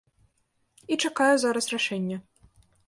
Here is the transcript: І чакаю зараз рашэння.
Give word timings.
І 0.95 0.99
чакаю 1.05 1.35
зараз 1.45 1.65
рашэння. 1.77 2.17